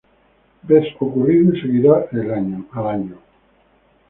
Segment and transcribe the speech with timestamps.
[0.63, 3.17] Vez ocurrido y seguirá al año.